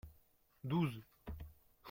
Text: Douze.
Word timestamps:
Douze. 0.63 0.99